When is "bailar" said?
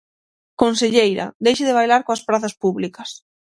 1.77-2.01